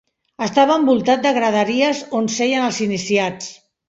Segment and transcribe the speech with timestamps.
[0.43, 3.53] Estava envoltat de graderies on seien els iniciats.